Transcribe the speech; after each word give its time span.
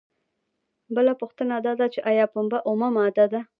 بله 0.95 1.13
پوښتنه 1.21 1.55
دا 1.65 1.73
ده 1.79 1.87
چې 1.93 1.99
ایا 2.09 2.25
پنبه 2.33 2.57
اومه 2.67 2.87
ماده 2.95 3.25
ده؟ 3.33 3.41